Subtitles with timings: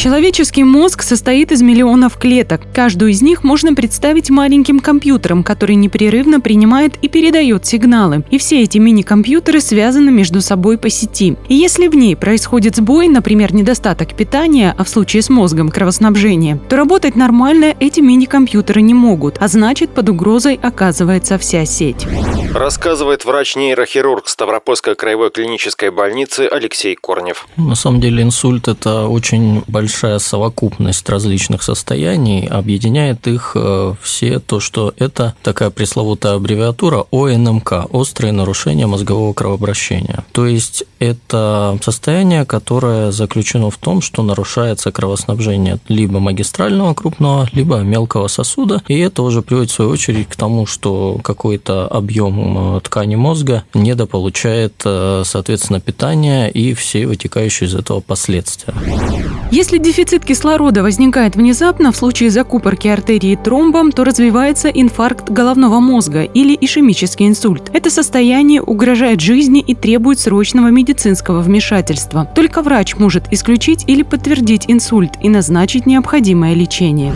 [0.00, 2.62] Человеческий мозг состоит из миллионов клеток.
[2.74, 8.24] Каждую из них можно представить маленьким компьютером, который непрерывно принимает и передает сигналы.
[8.30, 11.36] И все эти мини-компьютеры связаны между собой по сети.
[11.48, 16.58] И если в ней происходит сбой, например, недостаток питания, а в случае с мозгом кровоснабжение,
[16.70, 22.06] то работать нормально эти мини-компьютеры не могут, а значит под угрозой оказывается вся сеть.
[22.54, 27.46] Рассказывает врач-нейрохирург Ставропольской краевой клинической больницы Алексей Корнев.
[27.58, 34.38] На самом деле инсульт– это очень большой большая совокупность различных состояний, объединяет их э, все
[34.38, 40.24] то, что это такая пресловутая аббревиатура ОНМК– острые нарушения мозгового кровообращения.
[40.30, 47.78] То есть это состояние, которое заключено в том, что нарушается кровоснабжение либо магистрального крупного, либо
[47.78, 52.80] мелкого сосуда, и это уже приводит в свою очередь к тому, что какой-то объем э,
[52.82, 58.72] ткани мозга недополучает, э, соответственно, питание и все вытекающие из этого последствия.
[59.50, 66.22] Если дефицит кислорода возникает внезапно в случае закупорки артерии тромбом, то развивается инфаркт головного мозга
[66.22, 67.70] или ишемический инсульт.
[67.72, 72.28] Это состояние угрожает жизни и требует срочного медицинского вмешательства.
[72.34, 77.14] Только врач может исключить или подтвердить инсульт и назначить необходимое лечение.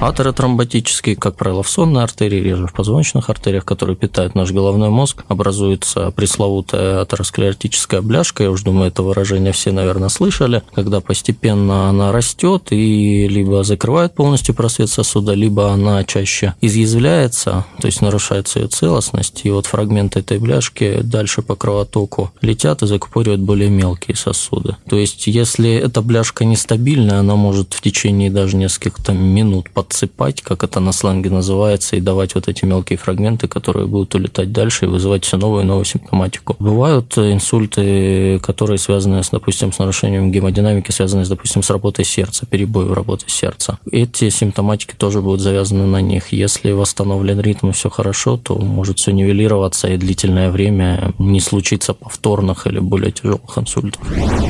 [0.00, 5.24] Атеротромботический, как правило, в сонной артерии, реже в позвоночных артериях, которые питают наш головной мозг,
[5.28, 8.44] образуется пресловутая атеросклеротическая бляшка.
[8.44, 14.14] Я уж думаю, это выражение все, наверное, слышали, когда постепенно она растет и либо закрывает
[14.14, 20.20] полностью просвет сосуда, либо она чаще изъязвляется, то есть нарушается ее целостность, и вот фрагменты
[20.20, 24.76] этой бляшки дальше по кровотоку летят и закупоривают более мелкие сосуды.
[24.88, 29.90] То есть, если эта бляшка нестабильная, она может в течение даже нескольких там, минут под
[29.90, 34.52] подсыпать, как это на сленге называется, и давать вот эти мелкие фрагменты, которые будут улетать
[34.52, 36.56] дальше и вызывать все новую и новую симптоматику.
[36.60, 42.84] Бывают инсульты, которые связаны, с, допустим, с нарушением гемодинамики, связанные, допустим, с работой сердца, перебой
[42.84, 43.78] в работе сердца.
[43.90, 46.30] Эти симптоматики тоже будут завязаны на них.
[46.30, 51.94] Если восстановлен ритм и все хорошо, то может все нивелироваться и длительное время не случится
[51.94, 54.02] повторных или более тяжелых инсультов.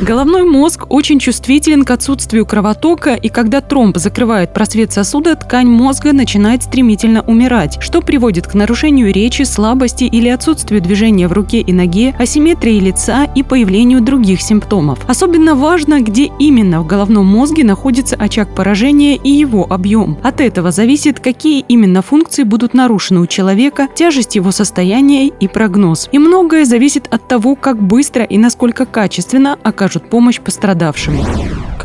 [0.00, 6.12] Головной мозг очень чувствителен к отсутствию кровотока, и когда тромб закрывает просвет сосуда, ткань мозга
[6.12, 11.72] начинает стремительно умирать, что приводит к нарушению речи, слабости или отсутствию движения в руке и
[11.72, 15.00] ноге, асимметрии лица и появлению других симптомов.
[15.08, 20.18] Особенно важно, где именно в головном мозге находится очаг поражения и его объем.
[20.22, 26.08] От этого зависит, какие именно функции будут нарушены у человека, тяжесть его состояния и прогноз.
[26.12, 31.24] И многое зависит от того, как быстро и насколько качественно окажут помощь пострадавшему.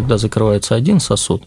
[0.00, 1.42] Когда закрывается один сосуд,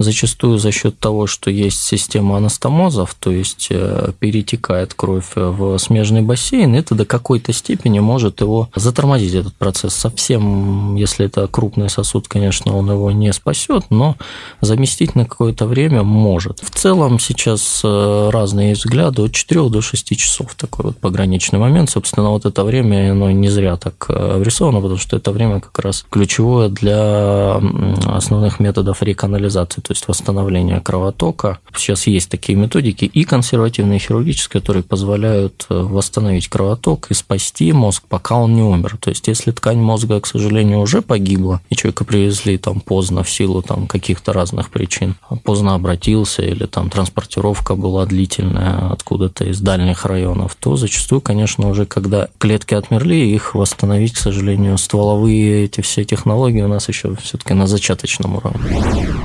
[0.00, 6.22] зачастую за счет того, что есть система анастомозов, то есть э, перетекает кровь в смежный
[6.22, 9.94] бассейн, это до какой-то степени может его затормозить, этот процесс.
[9.94, 14.16] Совсем, если это крупный сосуд, конечно, он его не спасет, но
[14.60, 16.58] заместить на какое-то время может.
[16.58, 21.88] В целом сейчас э, разные взгляды, от 4 до 6 часов такой вот пограничный момент.
[21.88, 25.78] Собственно, вот это время, оно не зря так э, врисовано, потому что это время как
[25.78, 27.60] раз ключевое для
[28.04, 31.58] основных методов реканализации, то есть восстановления кровотока.
[31.74, 37.72] Сейчас есть такие методики и консервативные, и хирургические, которые позволяют э, восстановить кровоток и спасти
[37.72, 38.96] мозг, пока он не умер.
[39.00, 43.30] То есть, если ткань мозга, к сожалению, уже погибла, и человека привезли там поздно в
[43.30, 50.04] силу там каких-то разных причин, поздно обратился или там транспортировка была длительная откуда-то из дальних
[50.04, 56.04] районов, то зачастую, конечно, уже когда клетки отмерли, их восстановить, к сожалению, стволовые эти все
[56.04, 58.60] технологии у нас еще все-таки на зачаточном уровне.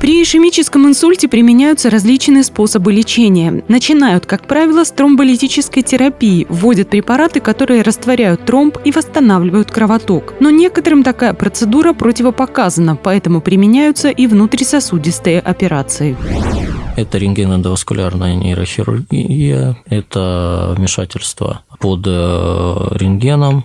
[0.00, 3.64] При ишемическом инсульте применяются различные способы лечения.
[3.68, 10.34] Начинают, как правило, с тромболитической терапии, вводят препараты, которые растворяют тромб и восстанавливают кровоток.
[10.40, 16.16] Но некоторым такая процедура противопоказана, поэтому применяются и внутрисосудистые операции.
[16.96, 23.64] Это рентгеноваскулярная нейрохирургия, это вмешательство под э, рентгеном,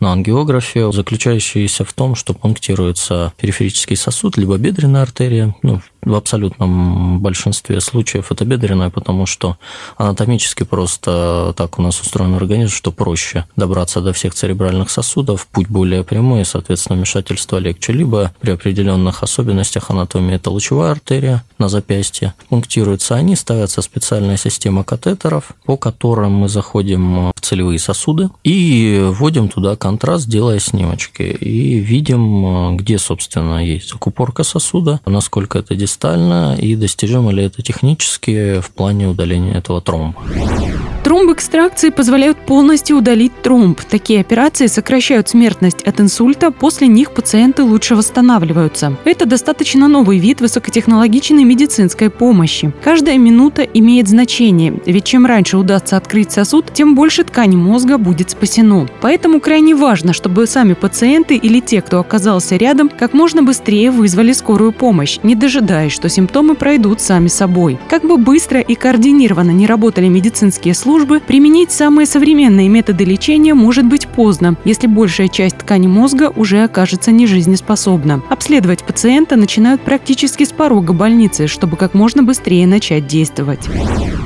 [0.00, 7.20] на ангиографе, заключающаяся в том, что пунктируется периферический сосуд, либо бедренная артерия, ну, в абсолютном
[7.20, 9.56] большинстве случаев это бедренная, потому что
[9.96, 15.68] анатомически просто так у нас устроен организм, что проще добраться до всех церебральных сосудов, путь
[15.68, 17.92] более прямой, и, соответственно, вмешательство легче.
[17.92, 22.34] Либо при определенных особенностях анатомии это лучевая артерия на запястье.
[22.48, 29.48] Пунктируются они, ставятся специальная система катетеров, по которым мы заходим в целевые сосуды и вводим
[29.48, 31.22] туда контраст, делая снимочки.
[31.22, 37.62] И видим, где, собственно, есть закупорка сосуда, насколько это действительно дистально и достижимо ли это
[37.62, 40.22] технически в плане удаления этого тромба.
[41.08, 43.80] Тромбэкстракции позволяют полностью удалить тромб.
[43.88, 48.94] Такие операции сокращают смертность от инсульта, после них пациенты лучше восстанавливаются.
[49.06, 52.74] Это достаточно новый вид высокотехнологичной медицинской помощи.
[52.84, 58.30] Каждая минута имеет значение, ведь чем раньше удастся открыть сосуд, тем больше ткани мозга будет
[58.30, 58.86] спасено.
[59.00, 64.32] Поэтому крайне важно, чтобы сами пациенты или те, кто оказался рядом, как можно быстрее вызвали
[64.32, 67.78] скорую помощь, не дожидаясь, что симптомы пройдут сами собой.
[67.88, 73.52] Как бы быстро и координированно не работали медицинские службы, службы, применить самые современные методы лечения
[73.52, 78.22] может быть поздно, если большая часть ткани мозга уже окажется нежизнеспособна.
[78.30, 83.68] Обследовать пациента начинают практически с порога больницы, чтобы как можно быстрее начать действовать.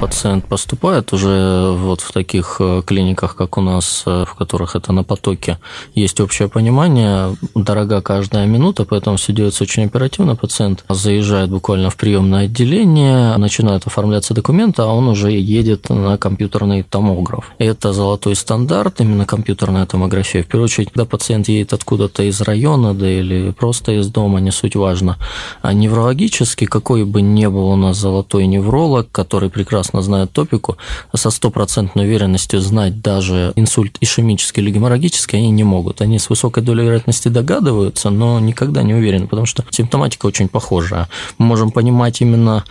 [0.01, 4.93] Пациент поступает уже вот в таких э, клиниках, как у нас, э, в которых это
[4.93, 5.59] на потоке.
[5.95, 10.37] Есть общее понимание, дорога каждая минута, поэтому все делается очень оперативно.
[10.37, 16.43] Пациент заезжает буквально в приемное отделение, начинают оформляться документы, а он уже едет на компьютер
[16.43, 17.53] компьютерный томограф.
[17.59, 20.43] Это золотой стандарт, именно компьютерная томография.
[20.43, 24.51] В первую очередь, когда пациент едет откуда-то из района, да или просто из дома, не
[24.51, 25.17] суть важно.
[25.63, 30.77] А неврологически, какой бы ни был у нас золотой невролог, который прекрасно знает топику,
[31.15, 36.01] со стопроцентной уверенностью знать даже инсульт ишемический или геморрагический они не могут.
[36.01, 41.09] Они с высокой долей вероятности догадываются, но никогда не уверены, потому что симптоматика очень похожа.
[41.39, 42.65] Мы можем понимать именно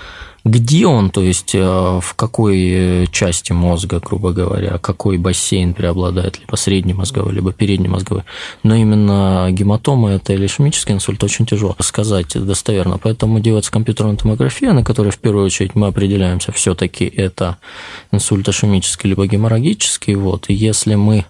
[0.43, 6.55] где он, то есть э, в какой части мозга, грубо говоря, какой бассейн преобладает, либо
[6.55, 8.23] среднемозговой, либо переднемозговой.
[8.63, 12.97] Но именно гематома это или ишемический инсульт очень тяжело сказать достоверно.
[12.97, 17.57] Поэтому делается компьютерная томография, на которой в первую очередь мы определяемся, все-таки это
[18.11, 20.15] инсульт ишемический либо геморрагический.
[20.15, 20.45] Вот.
[20.47, 21.25] И если мы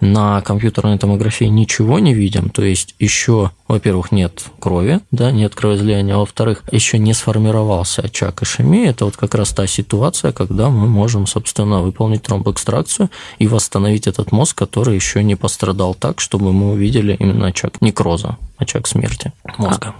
[0.00, 6.14] на компьютерной томографии ничего не видим, то есть еще, во-первых, нет крови, да, нет кровоизлияния,
[6.14, 10.86] а во-вторых, еще не сформировался очаг ишемии, это вот как раз та ситуация, когда мы
[10.86, 16.72] можем, собственно, выполнить тромбоэкстракцию и восстановить этот мозг, который еще не пострадал так, чтобы мы
[16.72, 19.94] увидели именно очаг некроза очаг смерти мозга.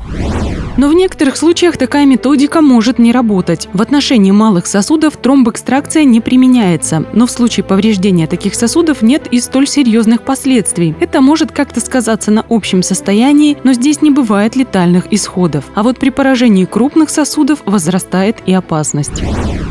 [0.76, 3.68] Но в некоторых случаях такая методика может не работать.
[3.72, 9.40] В отношении малых сосудов тромбэкстракция не применяется, но в случае повреждения таких сосудов нет и
[9.40, 9.87] столь серьезных
[10.24, 10.94] последствий.
[11.00, 15.64] Это может как-то сказаться на общем состоянии, но здесь не бывает летальных исходов.
[15.74, 19.22] А вот при поражении крупных сосудов возрастает и опасность.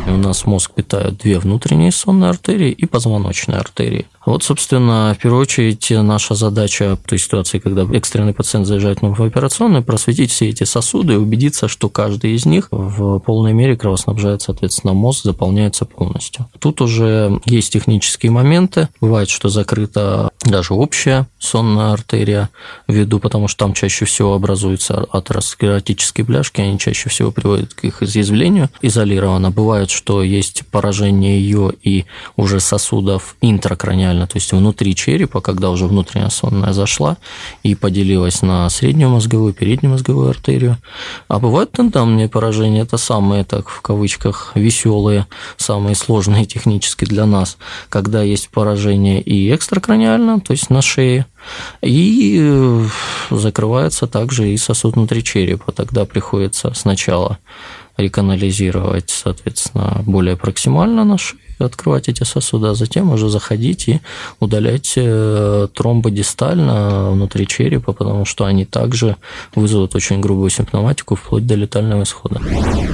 [0.08, 4.08] У нас мозг питают две внутренние сонные артерии и позвоночные артерии.
[4.26, 9.24] Вот, собственно, в первую очередь наша задача в той ситуации, когда экстренный пациент заезжает в
[9.24, 14.42] операционную, просветить все эти сосуды и убедиться, что каждый из них в полной мере кровоснабжает,
[14.42, 16.46] соответственно, мозг, заполняется полностью.
[16.60, 18.90] Тут уже есть технические моменты.
[19.00, 22.50] Бывает, что закрыта даже общая сонная артерия
[22.88, 28.04] ввиду, потому что там чаще всего образуются атеросклеротические бляшки, они чаще всего приводят к их
[28.04, 29.52] изъязвлению изолированно.
[29.52, 32.06] Бывает, что есть поражение ее и
[32.36, 37.18] уже сосудов интракраниально то есть внутри черепа, когда уже внутренняя сонная зашла
[37.64, 40.78] и поделилась на среднюю мозговую, переднюю мозговую артерию.
[41.28, 45.26] А бывают тендамные поражения, это самые, так в кавычках, веселые,
[45.58, 47.58] самые сложные технически для нас,
[47.90, 51.26] когда есть поражение и экстракраниально, то есть на шее,
[51.82, 52.88] и э,
[53.32, 55.72] закрывается также и сосуд внутри черепа.
[55.72, 57.40] Тогда приходится сначала
[57.98, 64.02] реканализировать, соответственно, более проксимально на шею, открывать эти сосуды, а затем уже заходить и
[64.40, 69.16] удалять э, тромбы дистально внутри черепа, потому что они также
[69.56, 72.42] вызовут очень грубую симптоматику вплоть до летального исхода.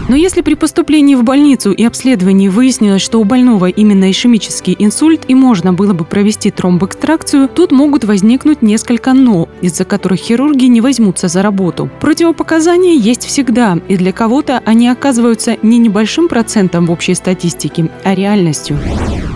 [0.10, 5.26] Но если при поступлении в больницу и обследовании выяснилось, что у больного именно ишемический инсульт
[5.28, 10.82] и можно было бы провести тромбэкстракцию, тут могут возникнуть несколько «но», из-за которых хирурги не
[10.82, 11.90] возьмутся за работу.
[12.02, 18.16] Противопоказания есть всегда, и для кого-то они оказываются не небольшим процентом в общей статистике, а
[18.54, 18.80] реальностью.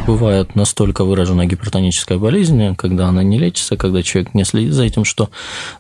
[0.06, 5.04] Бывает настолько выраженная гипертоническая болезнь, когда она не лечится, когда человек не следит за этим,
[5.04, 5.30] что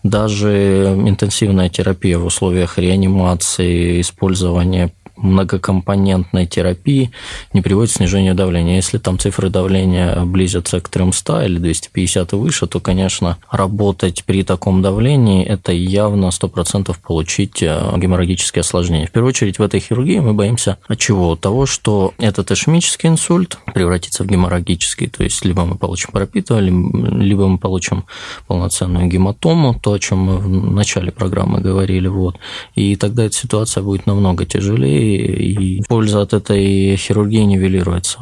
[0.04, 7.12] даже интенсивная терапия в условиях реанимации, использования многокомпонентной терапии
[7.54, 8.76] не приводит к снижению давления.
[8.76, 14.44] Если там цифры давления близятся к 300 или 250 и выше, то, конечно, работать при
[14.44, 19.08] таком давлении– это явно 100% получить э, геморрагические осложнения.
[19.08, 21.36] В первую очередь в этой хирургии мы боимся чего?
[21.36, 27.48] Того, что этот ишемический инсульт превратится в геморрагический, то есть либо мы получим пропитывание, либо
[27.48, 28.06] мы получим
[28.48, 32.38] полноценную гематому, то, о чем мы в начале программы говорили, вот.
[32.76, 38.20] И тогда эта ситуация будет намного тяжелее, и польза от этой хирургии нивелируется.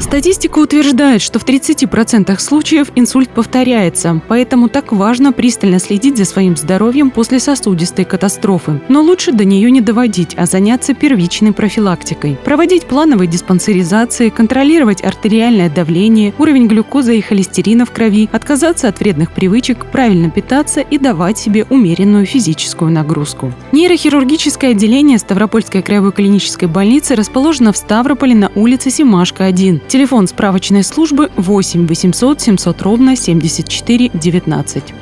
[0.00, 6.56] Статистика утверждает, что в 30% случаев инсульт повторяется, поэтому так важно пристально следить за своим
[6.56, 8.80] здоровьем после сосудистой катастрофы.
[8.88, 12.38] Но лучше до нее не доводить, а заняться первичной профилактикой.
[12.44, 19.32] Проводить плановые диспансеризации, контролировать артериальное давление, уровень глюкозы и холестерина в крови, отказаться от вредных
[19.32, 23.52] привычек, правильно питаться и давать себе умеренную физическую нагрузку.
[23.72, 29.82] Нейрохирургическое отделение Ставропольской краевой клинической больницы расположено в Ставрополе на улице Симашка, 1.
[29.90, 34.94] Телефон справочной службы 8 800 700 ровно 74 19.